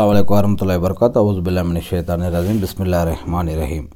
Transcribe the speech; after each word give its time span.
అస్సలం 0.00 0.26
వరహతుల్లా 0.30 0.76
వబర్కత్ 0.76 1.18
ఔజుబుల్లామిని 1.18 1.80
షేతాని 1.80 2.28
రజీం 2.36 2.60
బిస్మిల్లా 2.60 3.04
రెహమాని 3.04 3.54
రహీం 3.54 3.88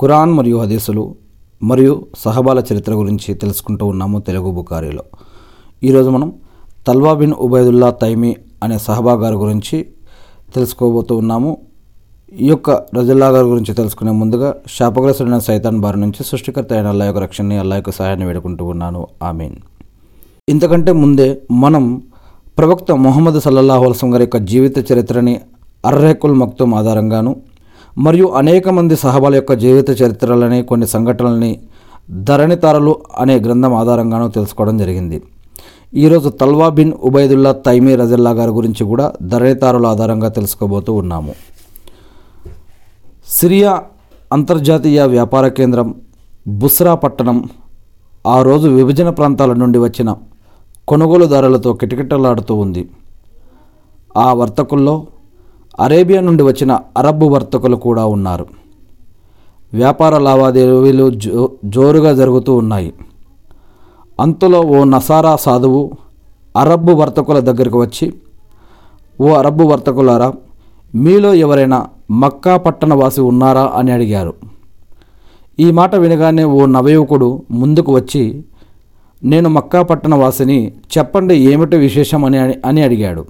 ఖురాన్ 0.00 0.32
మరియు 0.32 0.56
హదీసులు 0.56 1.14
మరియు 1.62 2.06
సహబాల 2.18 2.62
చరిత్ర 2.72 2.92
గురించి 2.92 3.34
తెలుసుకుంటూ 3.34 3.86
ఉన్నాము 3.86 4.18
తెలుగు 4.18 4.50
బుకారీలో 4.50 5.02
ఈరోజు 5.82 6.10
మనం 6.10 6.32
తల్వా 6.86 7.14
బిన్ 7.14 7.32
ఉబైదుల్లా 7.32 7.90
తైమీ 7.90 8.36
అనే 8.62 8.78
సహబా 8.78 9.12
గారి 9.12 9.34
గురించి 9.34 9.86
తెలుసుకోబోతూ 10.54 11.16
ఉన్నాము. 11.16 11.58
ఈ 12.32 12.46
యొక్క 12.46 12.70
రజల్లా 12.70 13.28
గారి 13.28 13.46
గురించి 13.46 13.74
తెలుసుకునే 13.74 14.12
ముందుగా 14.12 14.54
శాపగ్రస్తుడైన 14.68 15.38
సైతాన్ 15.38 15.80
బారి 15.80 16.00
నుంచి 16.00 16.24
సృష్టికర్త 16.24 16.72
అయిన 16.72 16.86
అల్లా 16.86 17.04
యొక్క 17.04 17.20
రక్షణని 17.20 17.58
అల్లా 17.58 17.76
యొక్క 17.76 17.90
సహాయాన్ని 17.90 18.26
వేడుకుంటూ 18.26 18.64
ఉన్నాను. 18.64 19.06
ఆమీన్. 19.22 19.56
ఇంతకంటే 20.48 20.92
ముందే 20.92 21.40
మనం 21.50 22.02
ప్రవక్త 22.58 22.92
మొహమ్మద్ 23.04 23.40
సల్లల్లాహు 23.40 23.84
అల్సం 23.84 24.14
గారి 24.14 24.22
యొక్క 24.22 24.36
జీవిత 24.36 24.92
చరిత్రని 24.92 25.32
అర్రెకుల్ 25.84 26.34
మక్తుం 26.34 26.74
ఆధారంగాను 26.74 27.36
మరియు 27.98 28.26
అనేక 28.40 28.68
మంది 28.68 28.96
సహబాల 28.96 29.34
యొక్క 29.34 29.52
జీవిత 29.52 29.90
చరిత్రలని 30.00 30.58
కొన్ని 30.62 30.86
సంఘటనలని 30.86 31.50
ధరణితారలు 32.28 32.92
అనే 33.18 33.36
గ్రంథం 33.38 33.74
ఆధారంగాను 33.74 34.28
తెలుసుకోవడం 34.28 34.78
జరిగింది. 34.78 35.18
ఈరోజు 35.94 36.28
తల్వా 36.28 36.68
బిన్ 36.68 36.92
ఉబైదుల్లా 37.08 37.52
తైమీ 37.66 37.96
రజల్లా 37.96 38.30
గారి 38.30 38.50
గురించి 38.50 38.84
కూడా 38.84 39.12
ధరణితారుల 39.22 39.86
ఆధారంగా 39.86 40.28
తెలుసుకోబోతూ 40.28 40.92
ఉన్నాము. 40.92 41.34
సిరియా 43.38 43.72
అంతర్జాతీయ 44.32 45.02
వ్యాపార 45.16 45.48
కేంద్రం 45.48 45.94
బుస్రా 46.62 46.94
పట్టణం 46.94 47.38
ఆ 48.26 48.42
రోజు 48.42 48.68
విభజన 48.68 49.10
ప్రాంతాల 49.10 49.52
నుండి 49.52 49.78
వచ్చిన 49.78 50.10
కొనుగోలుదారులతో 50.88 51.72
కిటకిటలాడుతూ 51.72 52.54
ఉంది. 52.54 52.88
ఆ 54.16 54.32
వర్తకుల్లో 54.32 55.06
అరేబియా 55.80 56.20
నుండి 56.20 56.42
వచ్చిన 56.42 56.78
అరబ్బు 56.96 57.26
వర్తకులు 57.26 57.76
కూడా 57.76 58.06
ఉన్నారు. 58.06 58.46
వ్యాపార 59.74 60.18
లావాదేవీలు 60.18 61.10
జో 61.10 61.50
జోరుగా 61.64 62.12
జరుగుతూ 62.12 62.56
ఉన్నాయి. 62.56 62.92
అంతలో 64.20 64.60
ఓ 64.60 64.84
నసారా 64.84 65.36
సాధువు 65.36 65.90
అరబ్బు 66.56 66.92
వర్తకుల 66.92 67.38
దగ్గరికి 67.38 67.76
వచ్చి 67.76 68.12
ఓ 69.20 69.32
అరబ్బు 69.32 69.64
వర్తకులారా 69.64 70.32
మీలో 70.94 71.34
ఎవరైనా 71.34 71.86
మక్కా 72.10 72.56
పట్టణవాసి 72.56 73.20
ఉన్నారా? 73.20 73.72
అని 73.74 73.90
అడిగారు. 73.92 74.34
ఈ 75.60 75.70
మాట 75.70 75.94
వినగానే 75.94 76.44
ఓ 76.44 76.66
నవయువకుడు 76.66 77.42
ముందుకు 77.50 77.94
వచ్చి 77.94 78.44
నేను 79.24 79.48
మక్కా 79.48 79.82
పట్టణ 79.82 80.14
వాసిని 80.14 80.72
చెప్పండి 80.98 81.34
ఏమిటి 81.34 81.76
విశేషం 81.76 82.24
అని 82.24 82.38
అని 82.38 82.82
అడిగాడు. 82.82 83.26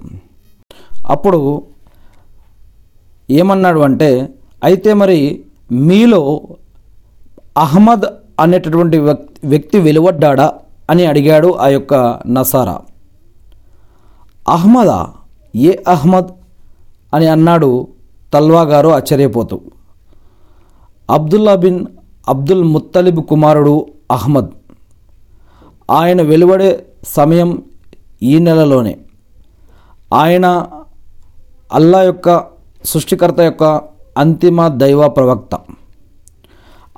అప్పుడు 1.07 1.63
ఏమన్నాడు 3.29 3.79
అంటే 3.79 4.29
అయితే 4.63 4.93
మరి 4.93 5.43
మీలో 5.71 6.41
అహ్మద్ 7.57 8.01
అనేటటువంటి 8.39 8.97
వ్యక్తి 9.43 9.79
వెలువడ్డాడా 9.79 10.53
అని 10.89 11.05
అడిగాడు 11.05 11.55
ఆ 11.57 11.67
యొక్క 11.67 12.19
నసారా. 12.27 12.81
అహ్మదా? 14.49 15.07
ఏ 15.55 15.73
అహ్మద్? 15.87 16.27
అని 17.13 17.27
అన్నాడు 17.27 17.87
తల్వా 18.33 18.61
గారు 18.61 18.89
ఆశ్చర్యపోతూ. 18.89 19.61
అబ్దుల్లా 21.09 21.55
బిన్ 21.55 21.85
అబ్దుల్ 22.29 22.63
ముత్తలిబ్ 22.63 23.21
కుమారుడు 23.21 23.85
అహ్మద్. 24.11 24.64
ఆయన 25.89 26.21
వెలువడే 26.21 26.85
సమయం 27.07 27.63
ఈ 28.23 28.39
నెలలోనే. 28.39 28.97
ఆయన 30.13 30.67
అల్లా 31.73 32.01
యొక్క 32.01 32.43
సృష్టికర్త 32.85 33.39
యొక్క 33.39 33.81
అంతిమ 34.17 34.67
దైవ 34.67 35.07
ప్రవక్త. 35.07 35.59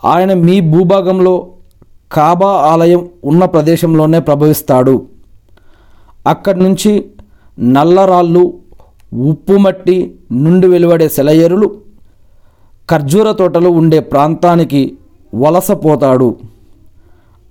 ఆయన 0.06 0.34
మీ 0.34 0.60
భూభాగంలో 0.60 1.54
కాబా 2.12 2.48
ఆలయం 2.48 3.10
ఉన్న 3.24 3.46
ప్రదేశంలోనే 3.46 4.20
ప్రభవిస్తాడు. 4.20 5.08
అక్కడి 6.28 6.64
నుంచి 6.64 7.12
నల్లరాళ్ళు 7.60 8.60
ఉప్పు 9.14 9.54
మట్టి 9.54 10.20
నుండి 10.32 10.68
వెలువడే 10.68 11.10
సెలయేరులు 11.10 11.82
ఖర్జూర 12.90 13.32
తోటలు 13.32 13.70
ఉండే 13.70 14.00
ప్రాంతానికి 14.00 14.98
వలసపోతాడు 15.36 16.38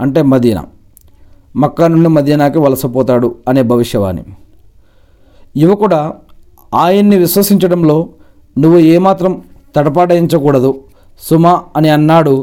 అంటే 0.01 0.23
మదీనా. 0.23 0.67
మక్కా 1.63 1.87
నుండి 1.93 2.09
మదీనాకి 2.17 2.59
వలసపోతాడు 2.59 3.29
అనే 3.49 3.63
భవిష్యవాణి. 3.73 4.23
యువకుడా 5.63 6.01
ఆయన్ని 6.75 7.17
విశ్వసించడంలో 7.17 7.97
నువ్వు 8.59 8.79
ఏమాత్రం 8.95 9.33
తడపాటించకూడదు 9.77 10.73
సుమా 11.21 11.55
అని 11.77 11.89
అన్నాడు 11.89 12.35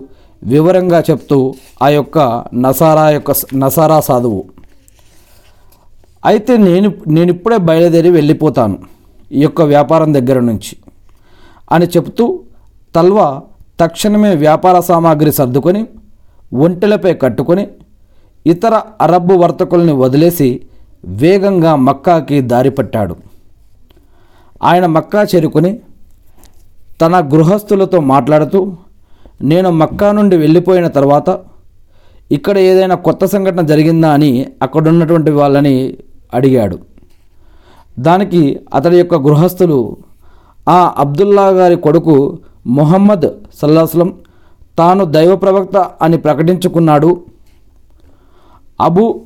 వివరంగా 0.42 1.00
చెప్తూ 1.10 1.38
ఆ 1.82 1.88
యొక్క 1.90 2.18
నసారా 2.64 3.06
యొక్క 3.10 3.32
నసారా 3.56 4.00
సాధువు. 4.00 4.42
అయితే 6.26 6.54
నేను 6.58 6.90
నేను 7.08 7.30
ఇప్పుడే 7.36 7.58
బయలుదేరి 7.70 8.10
వెళ్ళిపోతాను 8.10 8.78
ఈ 9.32 9.42
యొక్క 9.42 9.62
వ్యాపారం 9.74 10.10
దగ్గర 10.14 10.40
నుంచి 10.40 10.74
అని 11.72 11.86
చెప్తూ 11.86 12.26
తల్వా 12.96 13.28
తక్షణమే 13.82 14.32
వ్యాపార 14.36 14.76
సామాగ్రి 14.80 15.32
సర్దుకొని 15.32 15.82
ఒంటెలపై 16.66 17.14
కట్టుకొని 17.14 17.64
ఇతర 18.46 18.82
అరబ్బు 19.02 19.34
వర్తకుల్ని 19.34 19.94
వదిలేసి 19.94 20.62
వేగంగా 21.22 21.76
మక్కాకి 21.88 22.42
దారిపట్టాడు 22.42 23.16
ఆయన 24.64 24.86
మక్కా 24.86 25.22
చేరుకుని 25.32 25.80
తన 27.02 27.20
గృహస్థులతో 27.34 28.00
మాట్లాడుతూ 28.00 28.60
నేను 29.42 29.70
మక్కా 29.70 30.12
నుండి 30.12 30.36
వెళ్ళిపోయిన 30.38 30.88
తర్వాత 30.88 31.30
ఇక్కడ 32.32 32.58
ఏదైనా 32.58 32.96
కొత్త 32.96 33.26
సంఘటన 33.26 33.62
జరిగిందా 33.62 34.10
అని 34.14 34.48
అక్కడున్నటువంటి 34.62 35.32
వాళ్ళని 35.32 35.98
అడిగాడు. 36.34 36.78
దానికి 38.00 38.42
అతడి 38.74 38.98
యొక్క 38.98 39.16
గృహస్థులు 39.16 39.98
ఆ 40.70 40.80
అబ్దుల్లా 40.98 41.48
గారి 41.48 41.76
కొడుకు 41.76 42.16
మొహమ్మద్ 42.68 43.30
సల్లాస్లం 43.62 44.14
తాను 44.78 45.06
దైవ 45.06 45.36
ప్రవక్త 45.36 45.78
అని 46.02 46.18
ప్రకటించుకున్నాడు. 46.18 47.10
అబు 48.82 49.22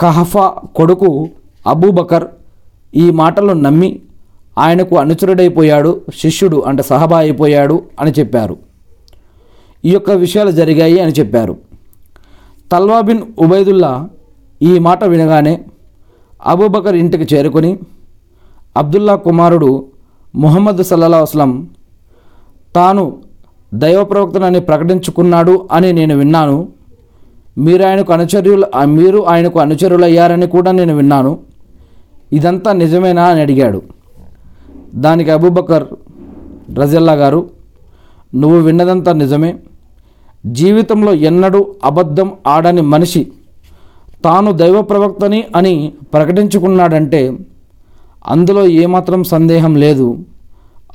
కహఫా 0.00 0.54
కొడుకు 0.76 1.28
అబూబకర్ 1.66 2.24
ఈ 2.96 3.10
మాటలు 3.10 3.52
నమ్మి 3.52 4.00
ఆయనకు 4.58 4.96
అనుచరుడైపోయాడు 4.96 6.00
శిష్యుడు 6.20 6.56
అంటే 6.56 6.82
సహబా 6.82 7.18
అయిపోయాడు 7.18 7.82
అని 8.00 8.10
చెప్పారు. 8.10 8.56
ఈ 9.84 9.92
యొక్క 9.92 10.10
విషయాలు 10.10 10.50
జరిగాయి 10.50 11.00
అని 11.00 11.12
చెప్పారు. 11.12 11.56
తల్వా 12.72 13.00
బిన్ 13.00 13.22
ఉబైదుల్లా 13.38 14.08
ఈ 14.62 14.78
మాట 14.78 15.04
వినగానే 15.04 15.64
అబూబకర్ 16.46 16.94
ఇంటికి 16.94 17.36
చేరుకొని 17.36 17.78
అబ్దుల్లా 18.76 19.16
కుమారుడు 19.16 19.86
ముహమ్మద్ 20.34 20.82
సల్లా 20.82 21.18
అస్లం 21.18 21.68
తాను 22.76 23.20
దైవ 23.74 24.04
ప్రవక్తనని 24.04 24.60
ప్రకటించుకున్నాడు 24.60 25.68
అని 25.72 25.92
నేను 25.92 26.16
విన్నాను. 26.16 26.68
మీరు 27.58 27.84
ఆయనకు 27.84 28.12
అనుచరులు 28.12 28.86
మీరు 28.86 29.26
ఆయనకు 29.26 29.60
అనుచరులయ్యారని 29.60 30.46
కూడా 30.46 30.72
నేను 30.72 30.96
విన్నాను. 30.96 31.38
ఇదంతా 32.32 32.72
నిజమేనా 32.72 33.24
అని 33.24 33.40
అడిగాడు. 33.40 33.82
దానికి 34.94 35.30
అబూబకర్ 35.30 35.84
రజల్లా 36.78 37.12
గారు 37.12 37.50
నువ్వు 38.34 38.60
విన్నదంతా 38.60 39.12
నిజమే. 39.12 39.56
జీవితంలో 40.46 41.14
ఎన్నడూ 41.14 41.74
అబద్ధం 41.84 42.32
ఆడని 42.46 42.80
మనిషి 42.80 43.26
తాను 44.24 44.52
దైవ 44.52 44.82
ప్రవక్తని 44.82 45.44
అని 45.56 45.92
ప్రకటించుకున్నాడంటే 46.14 47.38
అందులో 48.26 48.66
ఏమాత్రం 48.66 49.24
సందేహం 49.24 49.74
లేదు. 49.74 50.18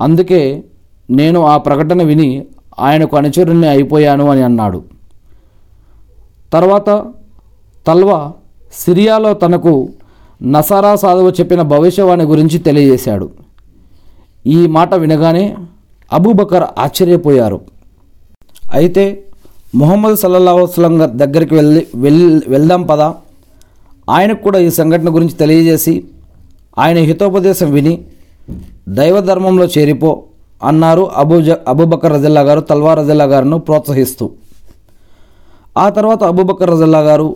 అందుకే 0.01 0.63
నేను 1.09 1.41
ఆ 1.41 1.57
ప్రకటన 1.57 2.03
విని 2.03 2.45
ఆయనకు 2.79 3.17
అనుచరుణ్ణి 3.17 3.67
అయిపోయాను 3.67 4.29
అని 4.29 4.41
అన్నాడు. 4.41 4.83
తర్వాత 6.53 6.89
తల్వా 7.87 8.19
సిరియాలో 8.81 9.33
తనకు 9.33 9.73
నసారా 10.53 10.91
సాధువు 10.95 11.31
చెప్పిన 11.39 11.61
భవిష్యవాణి 11.73 12.25
గురించి 12.31 12.57
తెలియజేశాడు. 12.67 13.27
ఈ 14.55 14.59
మాట 14.67 14.93
వినగానే 14.93 15.43
అబూబకర్ 16.13 16.65
ఆశ్చర్యపోయారు. 16.77 17.59
అయితే 18.79 19.03
ముహమ్మద్ 19.75 20.17
సల్లల్లా 20.21 20.53
వస్లం 20.53 20.93
దగ్గరికి 21.21 21.53
వెళ్ళి 21.55 21.81
వెల్ 21.95 22.41
వెళ్దాం 22.53 22.81
పదా. 22.83 23.09
ఆయనకు 24.09 24.41
కూడా 24.43 24.59
ఈ 24.59 24.69
సంఘటన 24.79 25.09
గురించి 25.15 25.35
తెలియజేసి 25.41 25.93
ఆయన 26.79 26.97
హితోపదేశం 27.09 27.69
విని 27.71 27.93
దైవ 28.99 29.19
ధర్మంలో 29.29 29.65
చేరిపో 29.77 30.11
అన్నారు 30.69 31.03
అబూజ 31.21 31.45
జ 31.49 31.55
అబూబకర్ 31.71 32.13
రజల్లా 32.13 32.41
గారు 32.41 32.61
తల్వార్ 32.71 32.99
రజల్లా 32.99 33.25
గారును 33.33 33.57
ప్రోత్సహిస్తూ. 33.57 34.25
ఆ 35.77 35.89
తర్వాత 35.89 36.23
అబూబకర్ 36.23 36.69
రజల్లా 36.69 36.99
గారు 36.99 37.35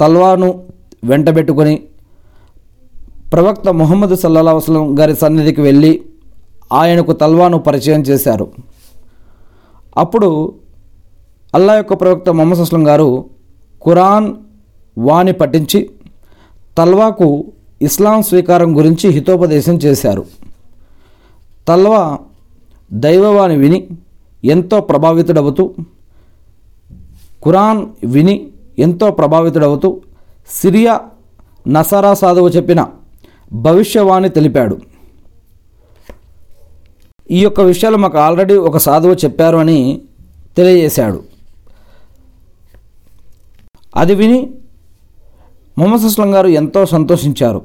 తల్వాను 0.00 0.62
వెంటబెట్టుకొని 1.04 1.82
ప్రవక్త 3.32 3.68
మొహమ్మద్ 3.68 4.16
సల్లా 4.16 4.52
వసలం 4.52 4.98
గారి 5.00 5.16
సన్నిధికి 5.16 5.60
వెళ్ళి 5.60 6.02
ఆయనకు 6.72 7.12
తల్వాను 7.12 7.58
పరిచయం 7.58 8.00
చేశారు. 8.00 8.52
అప్పుడు 9.96 10.54
అల్లా 11.54 11.76
యొక్క 11.76 12.00
ప్రవక్త 12.00 12.30
మొహమ్మద్ 12.30 12.60
అస్లం 12.60 12.88
గారు 12.88 13.24
ఖురాన్ 13.86 14.34
వాణి 14.98 15.32
పఠించి 15.32 15.90
తల్వాకు 16.78 17.44
ఇస్లాం 17.82 18.22
స్వీకారం 18.22 18.76
గురించి 18.76 19.10
హితోపదేశం 19.10 19.74
చేశారు. 19.74 20.24
తల్వా 21.68 22.18
దైవవాణి 22.92 23.56
విని 23.56 23.86
ఎంతో 24.44 24.80
ప్రభావితుడవుతూ 24.80 25.74
ఖురాన్ 27.44 27.86
విని 28.04 28.48
ఎంతో 28.78 29.10
ప్రభావితుడవుతూ 29.10 30.00
సిరియా 30.62 31.00
నసారా 31.68 32.14
సాధువు 32.14 32.48
చెప్పిన 32.48 32.86
భవిష్యవాణి 33.52 34.28
తెలిపాడు. 34.28 34.80
ఈ 37.30 37.38
యొక్క 37.38 37.60
విషయాలు 37.60 37.96
మాకు 37.96 38.18
ఆల్రెడీ 38.18 38.54
ఒక 38.54 38.76
సాధువు 38.76 39.14
చెప్పారు 39.14 39.56
అని 39.56 40.00
తెలియజేశాడు. 40.56 41.22
అది 43.96 44.14
విని 44.14 44.54
మొహమ్మద్ 45.78 46.02
అస్లం 46.02 46.34
గారు 46.34 46.48
ఎంతో 46.48 46.86
సంతోషించారు. 46.86 47.62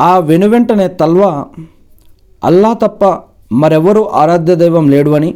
ఆ 0.00 0.18
వెనువెంటనే 0.18 0.88
తల్వా 0.88 1.46
అల్లా 2.44 2.72
తప్ప 2.72 3.22
మరెవరూ 3.52 4.04
ఆరాధ్య 4.04 4.54
దైవం 4.54 4.88
లేడు 4.88 5.10
అని 5.10 5.34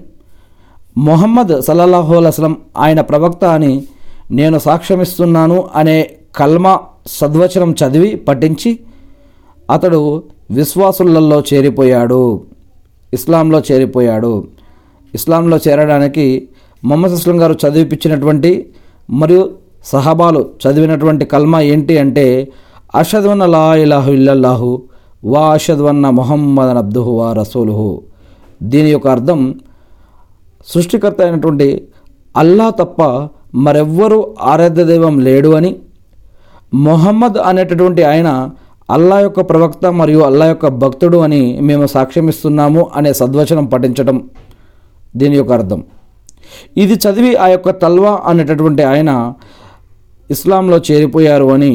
మొహమ్మద్ 0.98 1.62
సల్లల్లాహు 1.62 2.14
అస్లం 2.14 2.56
ఆయన 2.78 3.00
ప్రవక్త 3.00 3.44
అని 3.44 3.82
నేను 4.30 4.58
సాక్ష్యమిస్తున్నాను 4.58 5.68
అనే 5.74 6.10
కల్మా 6.36 6.78
సద్వచనం 7.06 7.70
చదివి 7.72 8.16
పఠించి 8.16 8.78
అతడు 9.70 10.22
విశ్వాసులలో 10.50 11.42
చేరిపోయాడు. 11.54 12.40
ఇస్లాంలో 13.14 13.62
చేరిపోయాడు. 13.72 14.46
ఇస్లాంలో 15.14 15.58
చేరడానికి 15.68 16.48
మొహమ్మద్ 16.84 17.12
అస్లం 17.12 17.42
గారు 17.42 17.58
చదివిపించినటువంటి 17.66 18.68
మరియు 19.10 19.50
సహబాలు 19.84 20.48
చదివినటువంటి 20.64 21.24
కల్మా 21.24 21.60
ఏంటి 21.60 21.98
అంటే 21.98 22.48
అషద్వన్న 22.94 23.46
లా 23.46 23.74
ఇలాహు 23.74 24.10
ఇల్లల్లాహు 24.10 24.82
వా 25.24 25.52
అషద్వన్న 25.52 26.10
మొహమ్మద్ 26.10 26.76
అబ్దుహు 26.76 27.10
వా 27.10 27.32
రసూలుహు. 27.32 28.02
దీని 28.62 28.90
యొక్క 28.90 29.08
అర్థం 29.08 29.54
సృష్టికర్త 30.72 31.20
అయినటువంటి 31.20 31.68
అల్లా 32.36 32.70
తప్ప 32.70 33.02
మరెవ్వరూ 33.54 34.18
ఆరాధ్య 34.52 34.84
దైవం 34.84 35.14
లేడు 35.18 35.50
అని. 35.58 35.70
మొహమ్మద్ 36.74 37.38
అనేటటువంటి 37.50 38.02
ఆయన 38.02 38.30
అల్లా 38.90 39.16
యొక్క 39.20 39.40
ప్రవక్త 39.50 39.86
మరియు 40.00 40.18
అల్లా 40.18 40.46
యొక్క 40.46 40.66
భక్తుడు 40.82 41.18
అని 41.18 41.40
మేము 41.60 41.86
సాక్ష్యమిస్తున్నాము 41.86 42.82
అనే 42.96 43.10
సద్వచనం 43.12 43.66
పఠించడం 43.66 44.18
దీని 45.16 45.36
యొక్క 45.36 45.52
అర్థం. 45.52 45.80
ఇది 46.76 46.94
చదివి 46.94 47.32
ఆ 47.36 47.46
యొక్క 47.48 47.70
తల్వా 47.82 48.12
అనేటటువంటి 48.26 48.82
ఆయన 48.82 49.10
ఇస్లాంలో 50.30 50.78
చేరిపోయారు 50.88 51.46
అని 51.56 51.72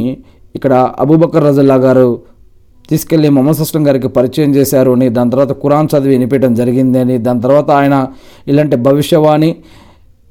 ఇక్కడ 0.55 0.73
అబూబకర్ 0.99 1.43
రజల్లా 1.43 1.75
గారు 1.75 2.07
తీసుకెళ్ళి 2.93 3.29
మొహమ్మద్ 3.29 3.61
అస్లం 3.61 3.83
గారికి 3.87 4.07
పరిచయం 4.07 4.51
చేశారు 4.55 4.91
అని 4.91 5.07
దాని 5.09 5.31
తర్వాత 5.31 5.53
కురాన్ 5.63 5.87
చదివి 5.93 6.13
వినిపించడం 6.15 6.53
జరిగింది 6.53 6.99
అని 6.99 7.15
దాని 7.17 7.41
తర్వాత 7.41 7.69
ఆయన 7.71 7.95
ఇలాంటి 8.47 8.75
భవిష్యవాణి 8.87 9.49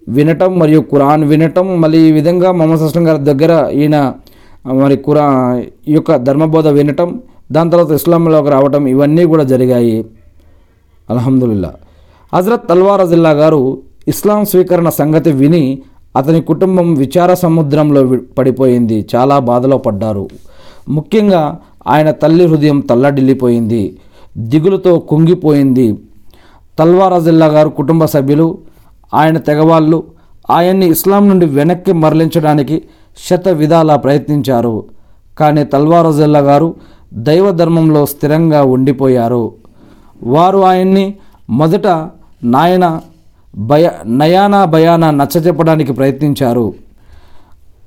వినటం 0.09 0.51
మరియు 0.59 0.81
ఖురాన్ 0.93 1.25
వినటం 1.25 1.67
మళ్ళీ 1.81 1.99
ఈ 2.09 2.13
విధంగా 2.13 2.49
మొహమ్మద్ 2.53 2.83
అస్లం 2.83 3.05
గారి 3.09 3.21
దగ్గర 3.31 3.53
ఈయన 3.81 3.99
మరి 4.81 4.97
కురా 4.97 5.27
ఈ 5.89 5.93
యొక్క 5.93 6.17
ధర్మబోధ 6.17 6.69
వినటం 6.69 7.09
దాని 7.53 7.71
తర్వాత 7.71 7.91
ఇస్లాంలోకి 7.91 8.51
రావటం 8.51 8.83
ఇవన్నీ 8.87 9.25
కూడా 9.25 9.45
జరిగాయి. 9.45 9.97
అల్హమ్దుల్లా 11.11 11.71
హజరత్ 12.33 12.69
తల్వార్ 12.69 13.05
జిల్లా 13.09 13.31
గారు 13.31 13.63
ఇస్లాం 14.09 14.45
స్వీకరణ 14.45 14.89
సంగతి 14.89 15.33
విని 15.33 15.65
అతని 16.17 16.41
కుటుంబం 16.41 16.95
విచార 16.95 17.35
సముద్రంలో 17.35 18.01
పడిపోయింది. 18.39 18.99
చాలా 19.15 19.37
బాధలో 19.51 19.79
పడ్డారు. 19.79 20.25
ముఖ్యంగా 20.89 21.43
ఆయన 21.87 22.11
తల్లి 22.11 22.45
హృదయం 22.47 22.81
తల్లడిల్లిపోయింది 22.81 23.99
దిగులుతో 24.39 24.99
కుంగిపోయింది. 24.99 25.99
తల్వారాజిల్లా 26.79 27.47
గారు 27.47 27.69
కుటుంబ 27.69 28.05
సభ్యులు 28.05 28.59
ఆయన 29.15 29.39
తెగవాళ్ళు 29.39 30.05
ఆయన్ని 30.51 30.89
ఇస్లాం 30.89 31.29
నుండి 31.29 31.47
వెనక్కి 31.47 31.93
మరలించడానికి 31.93 32.83
శత 33.31 33.49
విధాలా 33.49 33.97
ప్రయత్నించారు. 33.97 34.85
కానీ 35.39 35.65
తల్వారాజిల్లా 35.65 36.41
గారు 36.41 36.75
దైవ 37.15 37.51
ధర్మంలో 37.51 38.07
స్థిరంగా 38.07 38.63
ఉండిపోయారు. 38.63 39.53
వారు 40.23 40.59
ఆయన్ని 40.59 41.15
మొదట 41.51 41.87
నాయన 42.45 43.01
భయ 43.57 43.91
నయానా 44.07 44.65
భయానా 44.65 45.11
నచ్చజెప్పడానికి 45.11 45.93
ప్రయత్నించారు. 45.93 46.75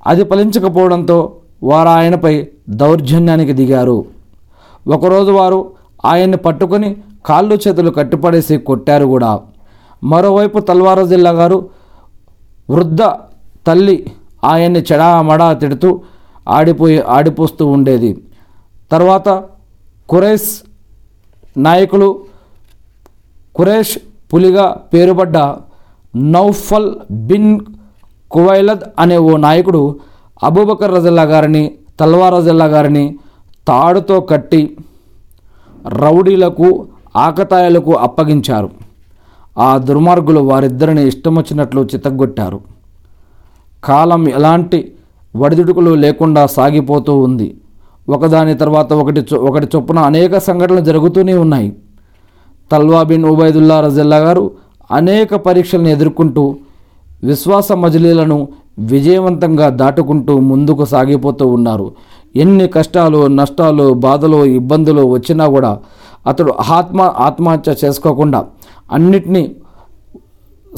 అది 0.06 0.24
ఫలించకపోవడంతో 0.24 1.32
వారు 1.62 1.88
ఆయనపై 1.88 2.46
దౌర్జన్యానికి 2.68 3.52
దిగారు. 3.52 4.04
ఒకరోజు 4.88 5.30
వారు 5.30 5.72
ఆయన్ని 6.04 6.36
పట్టుకొని 6.36 6.96
కాళ్ళు 7.26 7.54
చేతులు 7.54 7.90
కట్టిపడేసి 7.90 8.58
కొట్టారు 8.58 9.04
కూడా. 9.04 9.40
మరోవైపు 10.04 10.58
తల్వారు 10.58 11.06
జిల్లా 11.06 11.30
గారు 11.30 11.68
వృద్ధ 12.70 13.02
తల్లి 13.66 14.12
ఆయన్ని 14.44 14.80
చెడామడా 14.80 15.52
తిడుతూ 15.52 16.00
ఆడిపోయి 16.48 17.02
ఆడిపోస్తూ 17.02 17.66
ఉండేది. 17.66 18.22
తర్వాత 18.92 19.28
కురేష్ 20.08 20.50
నాయకులు 21.56 22.20
కురేష్ 23.56 23.98
పులిగా 24.34 24.76
పేరుపడ్డ 24.94 25.38
నౌఫల్ 26.16 26.94
బిన్ 27.10 27.60
కువైలద్ 28.30 28.84
అనే 28.98 29.16
ఓ 29.16 29.36
నాయకుడు 29.36 30.00
అబూబకర్ 30.42 30.94
రజల్లా 30.94 31.22
గారిని 31.22 31.74
తల్వార్ 32.00 32.34
రజల్లా 32.34 32.64
గారిని 32.64 33.18
తాడుతో 33.68 34.20
కట్టి 34.20 34.76
రౌడీలకు 35.88 36.86
ఆకతాయలకు 37.16 37.92
అప్పగించారు. 37.92 38.70
ఆ 39.58 39.78
దుర్మార్గులు 39.78 40.40
వారిద్దరిని 40.40 41.08
ఇష్టం 41.08 41.34
వచ్చినట్లు 41.34 41.88
చితగ్గొట్టారు. 41.94 42.60
కాలం 43.84 44.28
ఎలాంటి 44.28 44.92
వడిదుడుకులు 45.36 45.94
లేకుండా 45.94 46.46
సాగిపోతూ 46.46 47.18
ఉంది. 47.18 47.56
ఒకదాని 48.08 48.54
తర్వాత 48.54 48.92
ఒకటి 48.92 49.34
ఒకటి 49.34 49.66
చొప్పున 49.76 49.98
అనేక 49.98 50.38
సంఘటనలు 50.38 50.80
జరుగుతూనే 50.80 51.34
ఉన్నాయి. 51.34 51.76
తల్వా 52.72 53.02
బిన్ 53.02 53.24
ఉబైదుల్లా 53.24 53.80
రజల్లా 53.80 54.16
గారు 54.16 54.50
అనేక 54.90 55.34
పరీక్షలను 55.34 55.88
ఎదుర్కొంటూ 55.88 56.56
విశ్వాస 57.24 57.72
మజిలీలను 57.72 58.48
విజయవంతంగా 58.78 59.68
దాటుకుంటూ 59.70 60.40
ముందుకు 60.40 60.84
సాగిపోతూ 60.84 61.46
ఉన్నారు. 61.46 61.92
ఎన్ని 62.36 62.68
కష్టాలు 62.68 63.26
నష్టాలు 63.26 63.94
బాధలు 63.94 64.44
ఇబ్బందులు 64.44 65.02
వచ్చినా 65.06 65.48
కూడా 65.48 65.78
అతడు 66.26 66.52
ఆత్మ 66.70 67.00
ఆత్మహత్య 67.16 67.76
చేసుకోకుండా 67.84 68.44
అన్నిటినీ 68.92 69.56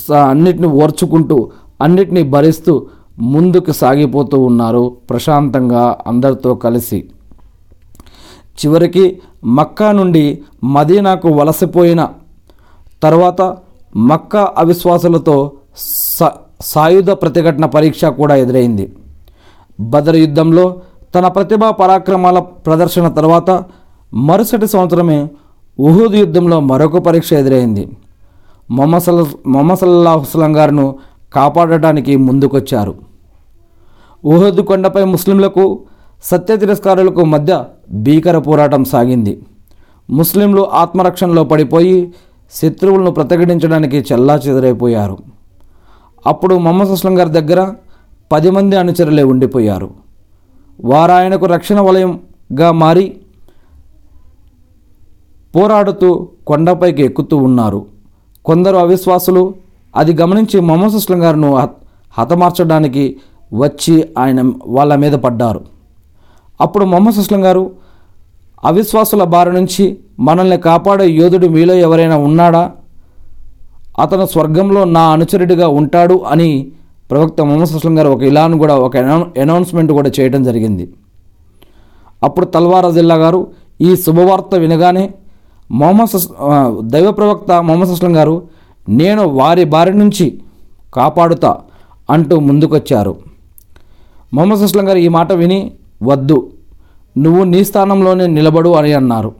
స- 0.09 0.13
అన్నిటిని 0.13 0.67
ఓర్చుకుంటూ 0.67 1.51
అన్నిటినీ 1.83 2.23
భరిస్తూ 2.23 2.87
ముందుకు 3.21 3.73
సాగిపోతూ 3.73 4.41
ఉన్నారు 4.41 4.97
ప్రశాంతంగా 5.11 5.99
అందరితో 6.07 6.55
కలిసి. 6.55 6.99
చివరికి 8.59 9.21
మక్కా 9.45 9.93
నుండి 9.93 10.43
మదీనాకు 10.65 11.29
వలసపోయిన 11.29 12.09
తర్వాత 13.03 13.57
మక్కా 13.97 14.55
అవిశ్వాసులతో 14.59 15.53
సాయుధ 16.61 17.11
ప్రతిఘటన 17.11 17.67
పరీక్ష 17.67 18.05
కూడా 18.05 18.37
ఎదురైంది. 18.37 18.93
బదర్ 19.81 20.17
యుద్ధంలో 20.17 20.77
తన 21.15 21.29
ప్రతిభా 21.29 21.71
పరాక్రమాల 21.71 22.39
ప్రదర్శన 22.39 23.09
తర్వాత 23.09 23.65
మరుసటి 24.15 24.67
సంవత్సరమే 24.67 25.29
ఉహూద్ 25.81 26.15
యుద్ధంలో 26.15 26.61
మరొక 26.61 26.99
పరీక్ష 26.99 27.33
ఎదురైంది. 27.33 27.89
మొహమ్మద్ 28.71 29.79
సల్ 29.81 30.57
గారును 30.57 30.97
కాపాడటానికి 31.33 32.17
ముందుకొచ్చారు. 32.17 32.95
ఉహద్ 34.25 34.61
కొండపై 34.61 35.05
ముస్లింలకు 35.05 35.81
సత్య 36.25 36.57
తిరస్కారులకు 36.57 37.25
మధ్య 37.25 37.65
భీకర 37.91 38.39
పోరాటం 38.39 38.85
సాగింది. 38.85 39.43
ముస్లింలు 40.11 40.63
ఆత్మరక్షణలో 40.73 41.45
పడిపోయి 41.45 42.13
శత్రువులను 42.53 43.11
ప్రతిఘటించడానికి 43.11 43.99
చెల్లా 44.13 44.37
చెదరైపోయారు 44.37 45.38
అప్పుడు 46.27 46.55
మొహమ్మద్ 46.55 46.89
అస్లం 46.89 47.19
గారి 47.19 47.31
దగ్గర 47.31 47.73
పది 48.33 48.51
మంది 48.51 48.77
అనుచరులే 48.77 49.23
ఉండిపోయారు. 49.23 49.91
వారు 50.85 51.13
ఆయనకు 51.13 51.47
రక్షణ 51.47 51.81
వలయంగా 51.81 52.73
మారి 52.73 53.17
పోరాడుతూ 55.57 56.29
కొండపైకి 56.47 57.03
ఎక్కుతూ 57.03 57.37
ఉన్నారు. 57.37 57.87
కొందరు 58.45 58.77
అవిశ్వాసులు 58.77 59.55
అది 59.97 60.13
గమనించి 60.13 60.61
మొహమ్మద్ 60.61 60.95
అస్లం 60.95 61.23
గారును 61.23 61.69
హతమార్చడానికి 62.19 63.17
వచ్చి 63.55 64.09
ఆయన 64.19 64.53
వాళ్ళ 64.67 64.95
మీద 64.95 65.13
పడ్డారు. 65.13 65.61
అప్పుడు 66.61 66.85
మొహమ్మద్ 66.85 67.19
అస్లం 67.19 67.45
గారు 67.45 67.71
అవిశ్వాసుల 68.65 69.25
బారి 69.25 69.53
నుంచి 69.53 69.99
మనల్ని 70.21 70.59
కాపాడే 70.59 71.11
యోధుడు 71.11 71.47
మీలో 71.47 71.75
ఎవరైనా 71.75 72.17
ఉన్నాడా? 72.17 72.73
అతను 73.99 74.27
స్వర్గంలో 74.27 74.85
నా 74.85 75.03
అనుచరుడిగా 75.11 75.69
ఉంటాడు 75.69 76.17
అని 76.33 76.73
ప్రవక్త 77.11 77.41
మొహమ్మద్ 77.41 77.75
అస్లం 77.75 77.99
గారు 77.99 78.09
ఒక 78.09 78.23
ఇలాను 78.23 78.59
కూడా 78.59 78.75
ఒక 78.77 78.97
అనౌన్స్మెంట్ 78.97 79.93
కూడా 79.93 80.11
చేయడం 80.21 80.43
జరిగింది. 80.43 80.85
అప్పుడు 82.23 82.47
తల్వారా 82.47 82.91
జిల్లా 82.91 83.15
గారు 83.15 83.47
ఈ 83.81 83.97
శుభవార్త 83.97 84.55
వినగానే 84.55 85.11
మొహమ్మద్ 85.71 86.11
దైవ 86.91 87.11
ప్రవక్త 87.11 87.53
మొహమ్మద్ 87.53 87.91
అస్లం 87.91 88.17
గారు 88.17 88.43
నేను 88.89 89.23
వారి 89.23 89.65
బారి 89.65 89.95
నుంచి 89.95 90.41
కాపాడుతా 90.95 91.59
అంటూ 92.11 92.41
ముందుకొచ్చారు. 92.41 93.17
మొహమ్మద్ 94.35 94.63
అస్లం 94.63 94.89
గారు 94.89 94.99
ఈ 94.99 95.09
మాట 95.09 95.33
విని 95.33 95.73
వద్దు 96.03 96.51
నువ్వు 97.19 97.45
నీ 97.45 97.65
స్థానంలోనే 97.65 98.27
నిలబడు 98.27 98.69
అని 98.69 98.93
అన్నారు. 98.93 99.33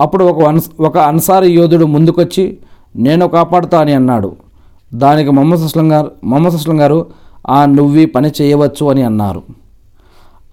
అప్పుడు 0.00 0.24
ఒక 0.24 0.42
అన్స్ 0.42 0.68
ఒక 0.80 0.98
అన్సారీ 0.98 1.48
యోధుడు 1.50 1.86
ముందుకొచ్చి 1.86 2.58
నేను 2.96 3.28
కాపాడుతా 3.28 3.80
అని 3.80 3.92
అన్నాడు. 3.92 4.36
దానికి 4.94 5.30
మొహమ్మద్ 5.30 5.60
అస్లం 5.60 5.92
గారు 5.92 6.10
మొహమ్మద్ 6.24 6.54
అస్లం 6.54 6.80
గారు 6.80 7.06
ఆ 7.48 7.64
నువ్వి 7.64 8.06
పని 8.06 8.30
చేయవచ్చు 8.42 8.86
అని 8.90 9.02
అన్నారు. 9.02 9.42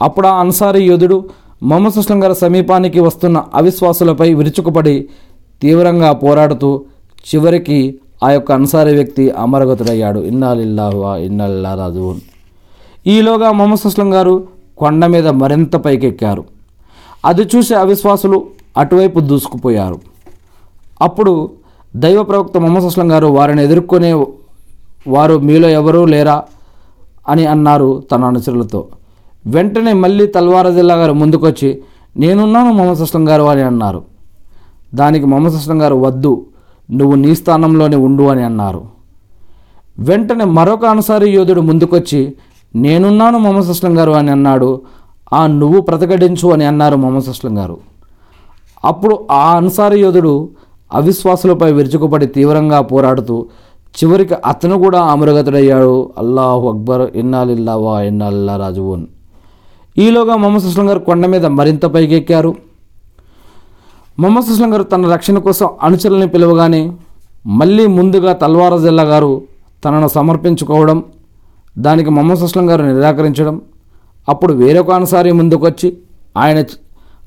అప్పుడు 0.01 0.27
ఆ 0.27 0.39
అన్సారీ 0.39 0.83
యోధుడు 0.83 1.29
మొహమ్మద్ 1.63 1.97
అస్లం 1.97 2.23
గారి 2.23 2.35
సమీపానికి 2.35 2.99
వస్తున్న 2.99 3.43
అవిశ్వాసులపై 3.55 4.33
విరుచుకుపడి 4.33 5.09
తీవ్రంగా 5.61 6.11
పోరాడుతూ 6.11 6.81
చివరికి 7.35 7.99
ఆ 8.23 8.31
యొక్క 8.31 8.51
అన్సారీ 8.51 8.95
వ్యక్తి 8.95 9.31
అమరగతుడయ్యాడు. 9.31 10.19
ఇన్నాలిల్లాహువా 10.19 11.17
ఇన్నాల్లా 11.17 11.75
రాజువున్ 11.75 12.19
ఈలోగా 13.07 13.51
మొహమ్మద్ 13.51 13.87
అస్లం 13.87 14.13
గారు 14.13 14.47
కొండ 14.77 15.05
మీద 15.05 15.27
మరింత 15.27 15.75
పైకెక్కారు. 15.75 16.43
అది 17.25 17.41
చూసి 17.41 17.75
అవిశ్వాసులు 17.75 18.45
అటువైపు 18.77 19.19
దూసుకుపోయారు. 19.19 19.99
అప్పుడు 21.01 21.49
దైవ 21.95 22.23
ప్రవక్త 22.23 22.57
మొహమ్మద్ 22.57 22.83
అస్లం 22.83 23.11
గారు 23.11 23.27
వారిని 23.27 23.63
ఎదుర్కొనే 23.63 24.13
వారు 25.07 25.39
మీలో 25.39 25.69
ఎవరూ 25.69 26.05
లేరా 26.05 26.43
అని 27.29 27.45
అన్నారు 27.45 28.03
తన 28.11 28.23
అనుచరులతో. 28.25 28.87
వెంటనే 29.47 29.93
మళ్ళీ 29.93 30.27
తల్వార 30.27 30.69
జిల్లా 30.69 30.95
గారు 30.95 31.13
ముందుకొచ్చి 31.13 31.81
నేనున్నాను 32.17 32.73
మొహమ్మద్ 32.73 33.01
అస్లం 33.01 33.29
గారు 33.29 33.43
అని 33.43 33.61
అన్నారు. 33.61 34.03
దానికి 34.95 35.25
మొహమ్మద్ 35.25 35.53
అస్లం 35.53 35.81
గారు 35.81 35.95
వద్దు 35.95 36.45
నువ్వు 36.91 37.15
నీ 37.15 37.35
స్థానంలోనే 37.35 37.95
ఉండు 37.95 38.23
అని 38.23 38.43
అన్నారు. 38.43 38.81
వెంటనే 39.99 40.45
మరొక 40.45 40.85
అనుసారి 40.85 41.29
యోధుడు 41.29 41.61
ముందుకొచ్చి 41.61 42.33
నేనున్నాను 42.75 43.37
మొహమ్మద్ 43.37 43.69
అస్లం 43.69 43.99
గారు 43.99 44.11
అని 44.11 44.31
అన్నాడు. 44.31 44.81
ఆ 45.33 45.47
నువ్వు 45.47 45.81
ప్రతిఘటించు 45.81 46.49
అని 46.49 46.65
అన్నారు 46.65 46.95
మొహమ్మద్ 46.95 47.29
అస్లం 47.29 47.57
గారు. 47.57 47.77
అప్పుడు 48.85 49.27
ఆ 49.31 49.55
అన్సారీ 49.55 49.99
యోధుడు 49.99 50.49
అవిశ్వాసులపై 50.93 51.71
విరుచుకుపడి 51.71 52.25
తీవ్రంగా 52.25 52.81
పోరాడుతూ 52.81 53.45
చివరికి 53.93 54.33
అతను 54.33 54.77
కూడా 54.77 55.01
అమరగతుడయ్యాడు. 55.03 56.13
అల్లాహు 56.17 56.69
అక్బర్. 56.69 57.17
ఇన్నాలిల్లావా 57.17 58.01
ఇన్నాల్లా 58.01 58.57
రాజువున్. 58.57 59.05
ఈలోగా 59.97 60.35
మొహమ్మద్ 60.35 60.63
సుస్లం 60.63 60.89
గారు 60.89 60.99
కొండ 60.99 61.25
మీద 61.25 61.45
మరింత 61.45 61.85
పైకెక్కారు. 61.85 62.55
మొహమ్మద్ 64.19 64.45
సుస్లం 64.45 64.73
గారు 64.73 64.83
తన 64.83 65.13
రక్షణ 65.13 65.37
కోసం 65.39 65.69
అనుచరుల్ని 65.81 66.27
పిలవగానే 66.27 66.91
మళ్ళీ 67.45 67.87
ముందుగా 67.87 68.33
తల్వార 68.33 68.77
జిల్లా 68.77 69.03
గారు 69.03 69.41
తనను 69.85 70.07
సమర్పించుకోవడం 70.07 71.03
దానికి 71.77 72.09
మొహమ్మద్ 72.09 72.39
సుస్లం 72.39 72.69
గారు 72.69 72.83
నిరాకరించడం 72.83 73.61
అప్పుడు 74.29 74.53
వేరొక 74.53 74.91
అనుసారి 74.91 75.31
ముందుకొచ్చి 75.31 75.97
ఆయన 76.37 76.65